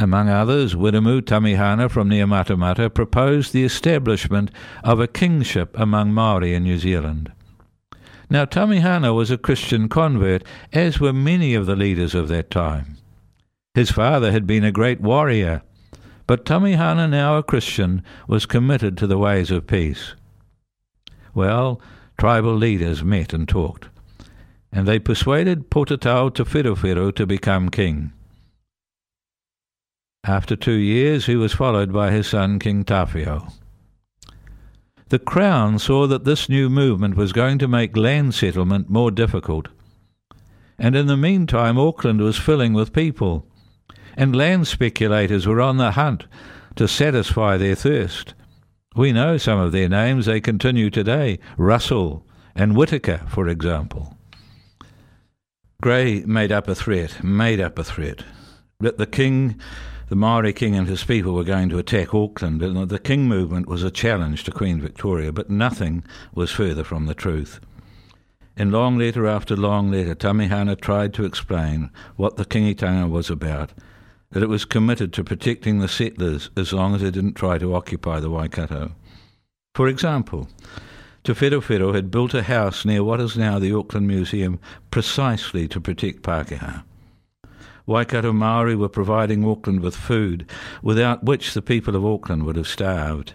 Among 0.00 0.28
others, 0.28 0.74
Wiremu 0.74 1.22
Tamihana 1.22 1.90
from 1.90 2.08
near 2.08 2.26
Matamata 2.26 2.92
proposed 2.92 3.52
the 3.52 3.64
establishment 3.64 4.50
of 4.82 5.00
a 5.00 5.08
kingship 5.08 5.78
among 5.78 6.12
Maori 6.12 6.54
in 6.54 6.62
New 6.62 6.78
Zealand. 6.78 7.32
Now, 8.30 8.44
Tamihana 8.44 9.14
was 9.14 9.30
a 9.30 9.38
Christian 9.38 9.88
convert, 9.88 10.42
as 10.72 10.98
were 10.98 11.12
many 11.12 11.54
of 11.54 11.66
the 11.66 11.76
leaders 11.76 12.14
of 12.14 12.28
that 12.28 12.50
time. 12.50 12.96
His 13.74 13.90
father 13.90 14.32
had 14.32 14.46
been 14.46 14.64
a 14.64 14.72
great 14.72 15.00
warrior 15.00 15.62
but 16.26 16.44
Tamihana, 16.44 17.08
now 17.08 17.36
a 17.36 17.42
Christian, 17.42 18.02
was 18.26 18.46
committed 18.46 18.96
to 18.98 19.06
the 19.06 19.18
ways 19.18 19.50
of 19.50 19.66
peace. 19.66 20.14
Well, 21.34 21.80
tribal 22.18 22.54
leaders 22.54 23.02
met 23.02 23.32
and 23.32 23.48
talked, 23.48 23.88
and 24.72 24.88
they 24.88 24.98
persuaded 24.98 25.70
Potatau 25.70 26.34
Te 26.34 26.44
Wherowhero 26.44 27.14
to 27.14 27.26
become 27.26 27.68
king. 27.68 28.12
After 30.24 30.56
two 30.56 30.72
years, 30.72 31.26
he 31.26 31.36
was 31.36 31.52
followed 31.52 31.92
by 31.92 32.10
his 32.10 32.28
son 32.28 32.58
King 32.58 32.84
Tawhiao. 32.84 33.52
The 35.10 35.18
Crown 35.18 35.78
saw 35.78 36.06
that 36.06 36.24
this 36.24 36.48
new 36.48 36.70
movement 36.70 37.14
was 37.14 37.34
going 37.34 37.58
to 37.58 37.68
make 37.68 37.94
land 37.94 38.34
settlement 38.34 38.88
more 38.88 39.10
difficult. 39.10 39.68
And 40.78 40.96
in 40.96 41.06
the 41.06 41.16
meantime, 41.16 41.78
Auckland 41.78 42.20
was 42.20 42.38
filling 42.38 42.72
with 42.72 42.94
people, 42.94 43.46
and 44.16 44.36
land 44.36 44.66
speculators 44.66 45.46
were 45.46 45.60
on 45.60 45.76
the 45.76 45.92
hunt 45.92 46.26
to 46.76 46.88
satisfy 46.88 47.56
their 47.56 47.74
thirst. 47.74 48.34
We 48.96 49.12
know 49.12 49.36
some 49.36 49.58
of 49.58 49.72
their 49.72 49.88
names, 49.88 50.26
they 50.26 50.40
continue 50.40 50.90
today 50.90 51.38
Russell 51.56 52.24
and 52.54 52.76
Whitaker, 52.76 53.22
for 53.28 53.48
example. 53.48 54.16
Grey 55.82 56.22
made 56.26 56.52
up 56.52 56.68
a 56.68 56.74
threat, 56.74 57.22
made 57.22 57.60
up 57.60 57.78
a 57.78 57.84
threat, 57.84 58.24
that 58.80 58.98
the 58.98 59.06
king, 59.06 59.60
the 60.08 60.16
Maori 60.16 60.52
king 60.52 60.76
and 60.76 60.88
his 60.88 61.04
people 61.04 61.34
were 61.34 61.44
going 61.44 61.68
to 61.68 61.78
attack 61.78 62.14
Auckland, 62.14 62.62
and 62.62 62.88
the 62.88 62.98
king 62.98 63.28
movement 63.28 63.66
was 63.66 63.82
a 63.82 63.90
challenge 63.90 64.44
to 64.44 64.50
Queen 64.50 64.80
Victoria, 64.80 65.32
but 65.32 65.50
nothing 65.50 66.04
was 66.34 66.50
further 66.50 66.84
from 66.84 67.06
the 67.06 67.14
truth. 67.14 67.60
In 68.56 68.70
long 68.70 68.96
letter 68.96 69.26
after 69.26 69.56
long 69.56 69.90
letter, 69.90 70.14
Tamihana 70.14 70.80
tried 70.80 71.12
to 71.14 71.24
explain 71.24 71.90
what 72.14 72.36
the 72.36 72.44
Kingitanga 72.44 73.10
was 73.10 73.28
about, 73.28 73.72
that 74.34 74.42
it 74.42 74.48
was 74.48 74.64
committed 74.64 75.12
to 75.12 75.22
protecting 75.22 75.78
the 75.78 75.86
settlers 75.86 76.50
as 76.56 76.72
long 76.72 76.92
as 76.92 77.02
they 77.02 77.10
didn't 77.10 77.34
try 77.34 77.56
to 77.56 77.72
occupy 77.72 78.18
the 78.18 78.28
Waikato. 78.28 78.90
For 79.76 79.86
example, 79.86 80.48
Te 81.22 81.32
had 81.32 82.10
built 82.10 82.34
a 82.34 82.42
house 82.42 82.84
near 82.84 83.04
what 83.04 83.20
is 83.20 83.36
now 83.36 83.60
the 83.60 83.72
Auckland 83.72 84.08
Museum 84.08 84.58
precisely 84.90 85.68
to 85.68 85.80
protect 85.80 86.22
Pākehā. 86.22 86.82
Waikato 87.86 88.32
Maori 88.32 88.74
were 88.74 88.88
providing 88.88 89.48
Auckland 89.48 89.80
with 89.80 89.94
food, 89.94 90.50
without 90.82 91.22
which 91.22 91.54
the 91.54 91.62
people 91.62 91.94
of 91.94 92.04
Auckland 92.04 92.42
would 92.42 92.56
have 92.56 92.66
starved. 92.66 93.34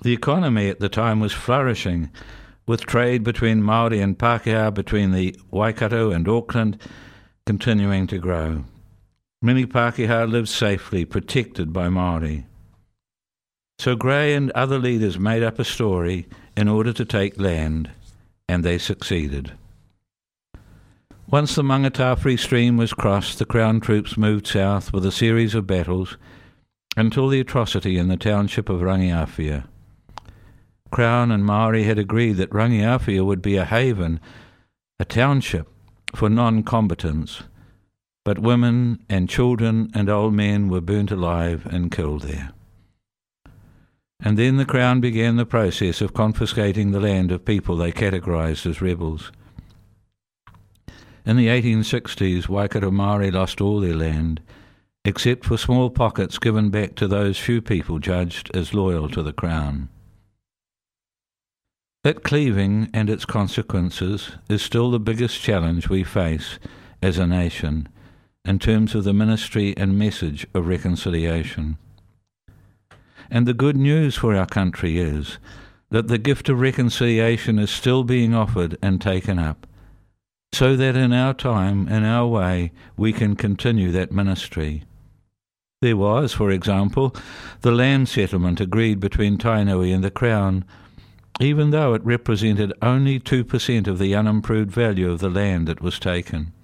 The 0.00 0.14
economy 0.14 0.70
at 0.70 0.80
the 0.80 0.88
time 0.88 1.20
was 1.20 1.34
flourishing, 1.34 2.10
with 2.66 2.86
trade 2.86 3.24
between 3.24 3.62
Maori 3.62 4.00
and 4.00 4.18
Pākehā, 4.18 4.72
between 4.72 5.12
the 5.12 5.36
Waikato 5.50 6.12
and 6.12 6.26
Auckland, 6.26 6.80
continuing 7.44 8.06
to 8.06 8.16
grow. 8.16 8.64
Many 9.40 9.66
Pākehā 9.66 10.28
lived 10.28 10.48
safely, 10.48 11.04
protected 11.04 11.72
by 11.72 11.88
Maori. 11.88 12.46
So 13.78 13.94
Grey 13.94 14.34
and 14.34 14.50
other 14.50 14.80
leaders 14.80 15.18
made 15.18 15.44
up 15.44 15.60
a 15.60 15.64
story 15.64 16.26
in 16.56 16.66
order 16.66 16.92
to 16.92 17.04
take 17.04 17.38
land, 17.38 17.92
and 18.48 18.64
they 18.64 18.78
succeeded. 18.78 19.52
Once 21.30 21.54
the 21.54 21.62
Mangatawhiri 21.62 22.36
stream 22.36 22.76
was 22.76 22.92
crossed, 22.92 23.38
the 23.38 23.44
Crown 23.44 23.80
troops 23.80 24.16
moved 24.16 24.46
south 24.46 24.92
with 24.92 25.06
a 25.06 25.12
series 25.12 25.54
of 25.54 25.66
battles 25.66 26.16
until 26.96 27.28
the 27.28 27.38
atrocity 27.38 27.96
in 27.96 28.08
the 28.08 28.16
township 28.16 28.68
of 28.68 28.80
Rangiaowhia. 28.80 29.68
Crown 30.90 31.30
and 31.30 31.44
Maori 31.44 31.84
had 31.84 31.98
agreed 31.98 32.38
that 32.38 32.50
Rangiaowhia 32.50 33.24
would 33.24 33.42
be 33.42 33.56
a 33.56 33.64
haven, 33.64 34.18
a 34.98 35.04
township 35.04 35.68
for 36.16 36.28
non 36.28 36.64
combatants, 36.64 37.42
but 38.28 38.40
women 38.40 39.02
and 39.08 39.26
children 39.26 39.90
and 39.94 40.10
old 40.10 40.34
men 40.34 40.68
were 40.68 40.82
burnt 40.82 41.10
alive 41.10 41.64
and 41.64 41.90
killed 41.90 42.24
there. 42.24 42.52
And 44.20 44.38
then 44.38 44.58
the 44.58 44.66
Crown 44.66 45.00
began 45.00 45.36
the 45.36 45.46
process 45.46 46.02
of 46.02 46.12
confiscating 46.12 46.90
the 46.90 47.00
land 47.00 47.32
of 47.32 47.46
people 47.46 47.78
they 47.78 47.90
categorised 47.90 48.66
as 48.66 48.82
rebels. 48.82 49.32
In 51.24 51.38
the 51.38 51.46
1860s, 51.46 52.50
Waikato 52.50 52.90
Maori 52.90 53.30
lost 53.30 53.62
all 53.62 53.80
their 53.80 53.96
land, 53.96 54.42
except 55.06 55.46
for 55.46 55.56
small 55.56 55.88
pockets 55.88 56.38
given 56.38 56.68
back 56.68 56.96
to 56.96 57.08
those 57.08 57.38
few 57.38 57.62
people 57.62 57.98
judged 57.98 58.54
as 58.54 58.74
loyal 58.74 59.08
to 59.08 59.22
the 59.22 59.32
Crown. 59.32 59.88
That 62.04 62.24
cleaving 62.24 62.90
and 62.92 63.08
its 63.08 63.24
consequences 63.24 64.32
is 64.50 64.60
still 64.60 64.90
the 64.90 65.00
biggest 65.00 65.40
challenge 65.40 65.88
we 65.88 66.04
face 66.04 66.58
as 67.00 67.16
a 67.16 67.26
nation 67.26 67.88
in 68.48 68.58
terms 68.58 68.94
of 68.94 69.04
the 69.04 69.12
ministry 69.12 69.76
and 69.76 69.98
message 69.98 70.46
of 70.54 70.66
reconciliation. 70.66 71.76
And 73.30 73.46
the 73.46 73.52
good 73.52 73.76
news 73.76 74.16
for 74.16 74.34
our 74.34 74.46
country 74.46 74.98
is 74.98 75.38
that 75.90 76.08
the 76.08 76.16
gift 76.16 76.48
of 76.48 76.58
reconciliation 76.58 77.58
is 77.58 77.70
still 77.70 78.04
being 78.04 78.34
offered 78.34 78.78
and 78.80 79.02
taken 79.02 79.38
up, 79.38 79.66
so 80.54 80.76
that 80.76 80.96
in 80.96 81.12
our 81.12 81.34
time, 81.34 81.88
in 81.88 82.04
our 82.04 82.26
way, 82.26 82.72
we 82.96 83.12
can 83.12 83.36
continue 83.36 83.90
that 83.92 84.12
ministry. 84.12 84.84
There 85.82 85.98
was, 85.98 86.32
for 86.32 86.50
example, 86.50 87.14
the 87.60 87.70
land 87.70 88.08
settlement 88.08 88.62
agreed 88.62 88.98
between 88.98 89.36
Tainui 89.36 89.94
and 89.94 90.02
the 90.02 90.10
Crown, 90.10 90.64
even 91.38 91.68
though 91.68 91.92
it 91.92 92.02
represented 92.02 92.72
only 92.80 93.20
2% 93.20 93.86
of 93.86 93.98
the 93.98 94.14
unimproved 94.14 94.70
value 94.70 95.10
of 95.10 95.20
the 95.20 95.28
land 95.28 95.68
that 95.68 95.82
was 95.82 95.98
taken. 95.98 96.54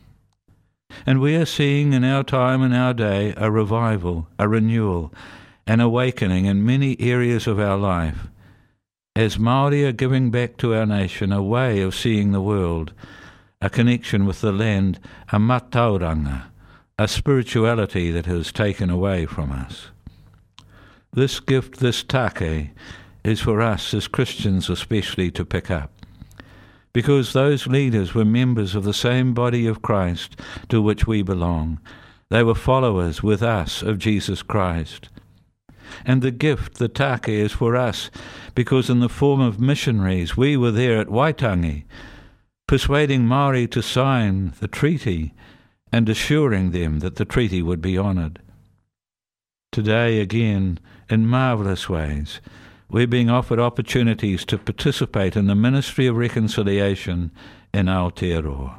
And 1.06 1.20
we 1.20 1.36
are 1.36 1.46
seeing 1.46 1.92
in 1.92 2.04
our 2.04 2.22
time 2.22 2.62
and 2.62 2.74
our 2.74 2.94
day 2.94 3.34
a 3.36 3.50
revival, 3.50 4.28
a 4.38 4.48
renewal, 4.48 5.12
an 5.66 5.80
awakening 5.80 6.46
in 6.46 6.64
many 6.64 7.00
areas 7.00 7.46
of 7.46 7.58
our 7.58 7.76
life. 7.76 8.28
As 9.16 9.38
Maori 9.38 9.84
are 9.84 9.92
giving 9.92 10.30
back 10.30 10.56
to 10.58 10.74
our 10.74 10.86
nation 10.86 11.32
a 11.32 11.42
way 11.42 11.80
of 11.80 11.94
seeing 11.94 12.32
the 12.32 12.40
world, 12.40 12.92
a 13.60 13.70
connection 13.70 14.26
with 14.26 14.40
the 14.40 14.52
land, 14.52 14.98
a 15.28 15.38
matauranga, 15.38 16.44
a 16.98 17.08
spirituality 17.08 18.10
that 18.10 18.26
has 18.26 18.52
taken 18.52 18.90
away 18.90 19.26
from 19.26 19.50
us. 19.52 19.88
This 21.12 21.40
gift, 21.40 21.78
this 21.78 22.02
take, 22.02 22.70
is 23.22 23.40
for 23.40 23.62
us 23.62 23.94
as 23.94 24.08
Christians 24.08 24.68
especially 24.68 25.30
to 25.30 25.44
pick 25.44 25.70
up. 25.70 25.90
Because 26.94 27.34
those 27.34 27.66
leaders 27.66 28.14
were 28.14 28.24
members 28.24 28.74
of 28.74 28.84
the 28.84 28.94
same 28.94 29.34
body 29.34 29.66
of 29.66 29.82
Christ 29.82 30.40
to 30.70 30.80
which 30.80 31.06
we 31.06 31.20
belong. 31.22 31.80
They 32.30 32.42
were 32.42 32.54
followers 32.54 33.22
with 33.22 33.42
us 33.42 33.82
of 33.82 33.98
Jesus 33.98 34.42
Christ. 34.42 35.10
And 36.06 36.22
the 36.22 36.30
gift, 36.30 36.78
the 36.78 36.88
take, 36.88 37.28
is 37.28 37.52
for 37.52 37.76
us, 37.76 38.10
because 38.54 38.88
in 38.88 39.00
the 39.00 39.08
form 39.08 39.40
of 39.40 39.60
missionaries, 39.60 40.36
we 40.36 40.56
were 40.56 40.70
there 40.70 40.98
at 40.98 41.08
Waitangi, 41.08 41.84
persuading 42.66 43.26
Maori 43.26 43.66
to 43.68 43.82
sign 43.82 44.54
the 44.60 44.68
treaty 44.68 45.34
and 45.92 46.08
assuring 46.08 46.70
them 46.70 47.00
that 47.00 47.16
the 47.16 47.24
treaty 47.24 47.62
would 47.62 47.80
be 47.80 47.98
honoured. 47.98 48.40
Today, 49.70 50.20
again, 50.20 50.78
in 51.10 51.26
marvellous 51.26 51.88
ways, 51.88 52.40
we're 52.88 53.06
being 53.06 53.30
offered 53.30 53.58
opportunities 53.58 54.44
to 54.46 54.58
participate 54.58 55.36
in 55.36 55.46
the 55.46 55.54
ministry 55.54 56.06
of 56.06 56.16
reconciliation 56.16 57.30
in 57.72 57.86
Aotearoa. 57.86 58.78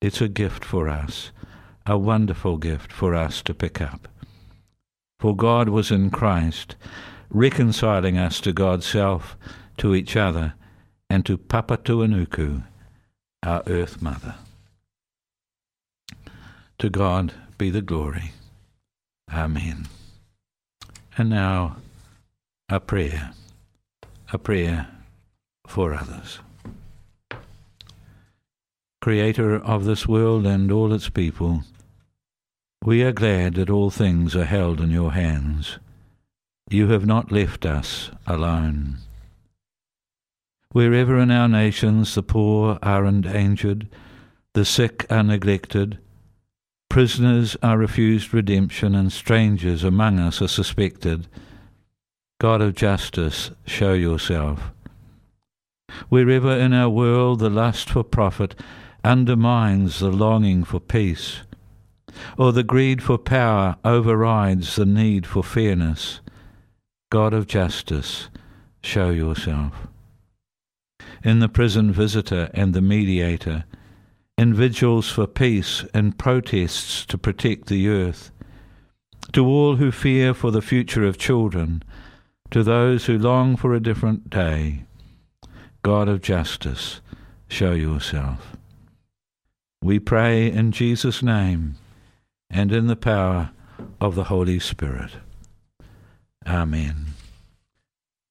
It's 0.00 0.20
a 0.20 0.28
gift 0.28 0.64
for 0.64 0.88
us, 0.88 1.30
a 1.86 1.96
wonderful 1.96 2.58
gift 2.58 2.92
for 2.92 3.14
us 3.14 3.40
to 3.42 3.54
pick 3.54 3.80
up. 3.80 4.08
For 5.18 5.34
God 5.34 5.70
was 5.70 5.90
in 5.90 6.10
Christ, 6.10 6.76
reconciling 7.30 8.18
us 8.18 8.40
to 8.42 8.52
God's 8.52 8.86
self, 8.86 9.36
to 9.78 9.94
each 9.94 10.16
other, 10.16 10.54
and 11.08 11.24
to 11.24 11.38
Papatuanuku, 11.38 12.64
our 13.42 13.62
earth 13.66 14.02
mother. 14.02 14.34
To 16.78 16.90
God 16.90 17.32
be 17.56 17.70
the 17.70 17.82
glory. 17.82 18.32
Amen. 19.32 19.86
And 21.16 21.30
now, 21.30 21.76
a 22.70 22.80
prayer, 22.80 23.32
a 24.32 24.38
prayer 24.38 24.88
for 25.66 25.92
others. 25.92 26.38
Creator 29.02 29.56
of 29.56 29.84
this 29.84 30.08
world 30.08 30.46
and 30.46 30.72
all 30.72 30.92
its 30.94 31.10
people, 31.10 31.62
we 32.82 33.02
are 33.02 33.12
glad 33.12 33.54
that 33.54 33.68
all 33.68 33.90
things 33.90 34.34
are 34.34 34.46
held 34.46 34.80
in 34.80 34.90
your 34.90 35.12
hands. 35.12 35.78
You 36.70 36.88
have 36.88 37.04
not 37.04 37.30
left 37.30 37.66
us 37.66 38.10
alone. 38.26 38.96
Wherever 40.72 41.18
in 41.18 41.30
our 41.30 41.48
nations 41.48 42.14
the 42.14 42.22
poor 42.22 42.78
are 42.82 43.04
endangered, 43.04 43.88
the 44.54 44.64
sick 44.64 45.04
are 45.10 45.22
neglected, 45.22 45.98
prisoners 46.88 47.58
are 47.62 47.76
refused 47.76 48.32
redemption, 48.32 48.94
and 48.94 49.12
strangers 49.12 49.84
among 49.84 50.18
us 50.18 50.40
are 50.40 50.48
suspected, 50.48 51.26
God 52.44 52.60
of 52.60 52.74
justice, 52.74 53.52
show 53.64 53.94
yourself. 53.94 54.70
Wherever 56.10 56.52
in 56.52 56.74
our 56.74 56.90
world 56.90 57.38
the 57.38 57.48
lust 57.48 57.88
for 57.88 58.04
profit 58.04 58.54
undermines 59.02 59.98
the 59.98 60.10
longing 60.10 60.62
for 60.62 60.78
peace, 60.78 61.40
or 62.36 62.52
the 62.52 62.62
greed 62.62 63.02
for 63.02 63.16
power 63.16 63.76
overrides 63.82 64.76
the 64.76 64.84
need 64.84 65.26
for 65.26 65.42
fairness. 65.42 66.20
God 67.10 67.32
of 67.32 67.46
justice, 67.46 68.28
show 68.82 69.08
yourself. 69.08 69.88
In 71.24 71.38
the 71.38 71.48
prison 71.48 71.92
visitor 71.92 72.50
and 72.52 72.74
the 72.74 72.82
mediator, 72.82 73.64
in 74.36 74.52
vigils 74.52 75.08
for 75.08 75.26
peace 75.26 75.82
and 75.94 76.18
protests 76.18 77.06
to 77.06 77.16
protect 77.16 77.68
the 77.68 77.88
earth, 77.88 78.30
to 79.32 79.46
all 79.46 79.76
who 79.76 79.90
fear 79.90 80.34
for 80.34 80.50
the 80.50 80.60
future 80.60 81.06
of 81.06 81.16
children, 81.16 81.82
to 82.54 82.62
those 82.62 83.06
who 83.06 83.18
long 83.18 83.56
for 83.56 83.74
a 83.74 83.82
different 83.82 84.30
day. 84.30 84.84
God 85.82 86.08
of 86.08 86.22
justice, 86.22 87.00
show 87.48 87.72
yourself. 87.72 88.56
We 89.82 89.98
pray 89.98 90.52
in 90.52 90.70
Jesus' 90.70 91.20
name 91.20 91.74
and 92.48 92.70
in 92.70 92.86
the 92.86 92.94
power 92.94 93.50
of 94.00 94.14
the 94.14 94.22
Holy 94.30 94.60
Spirit. 94.60 95.10
Amen. 96.46 97.06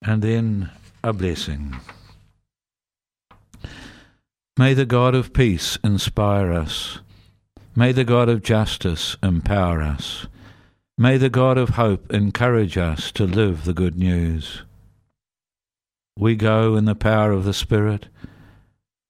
And 0.02 0.22
then 0.22 0.72
a 1.04 1.12
blessing. 1.12 1.76
May 4.58 4.74
the 4.74 4.86
God 4.86 5.16
of 5.16 5.34
peace 5.34 5.78
inspire 5.84 6.54
us. 6.54 7.00
May 7.76 7.92
the 7.92 8.06
God 8.06 8.30
of 8.30 8.42
justice 8.42 9.18
empower 9.22 9.82
us. 9.82 10.28
May 10.98 11.18
the 11.18 11.30
God 11.30 11.58
of 11.58 11.70
hope 11.70 12.14
encourage 12.14 12.78
us 12.78 13.12
to 13.14 13.26
live 13.26 13.66
the 13.66 13.74
good 13.74 13.98
news. 13.98 14.62
We 16.20 16.36
go 16.36 16.76
in 16.76 16.86
the 16.86 16.94
power 16.94 17.32
of 17.32 17.46
the 17.46 17.54
Spirit. 17.54 18.10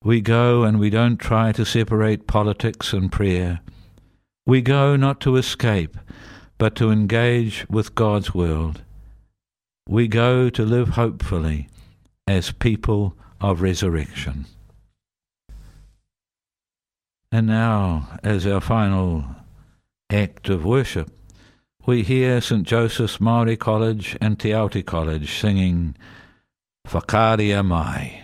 We 0.02 0.22
go 0.22 0.63
and 0.63 0.80
we 0.80 0.89
don't 0.89 1.17
try 1.17 1.52
to 1.52 1.65
separate 1.65 2.26
politics 2.26 2.93
and 2.93 3.12
prayer. 3.12 3.60
We 4.46 4.62
go 4.62 4.96
not 4.96 5.19
to 5.22 5.36
escape, 5.36 5.98
but 6.58 6.74
to 6.76 6.89
engage 6.89 7.65
with 7.69 7.96
God's 7.96 8.34
world. 8.34 8.82
We 9.86 10.08
go 10.08 10.50
to 10.52 10.63
live 10.63 10.89
hopefully 10.89 11.67
as 12.26 12.54
people 12.54 13.17
of 13.41 13.62
resurrection. 13.62 14.46
And 17.30 17.48
now, 17.48 18.19
as 18.24 18.48
our 18.48 18.62
final 18.62 19.26
act 20.10 20.48
of 20.48 20.63
worship, 20.63 21.12
we 21.86 22.02
hear 22.02 22.39
St. 22.39 22.65
Joseph's 22.65 23.19
Maori 23.19 23.58
College 23.58 24.17
and 24.22 24.39
Te 24.39 24.54
Aute 24.54 24.86
College 24.86 25.39
singing 25.39 25.96
Whakaaria 26.88 27.65
Mai. 27.65 28.24